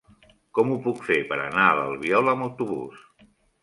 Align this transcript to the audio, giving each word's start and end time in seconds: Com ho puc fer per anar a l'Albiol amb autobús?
Com 0.57 0.71
ho 0.71 0.77
puc 0.85 1.03
fer 1.11 1.19
per 1.33 1.39
anar 1.43 1.69
a 1.69 1.79
l'Albiol 1.83 2.37
amb 2.37 2.51
autobús? 2.51 3.09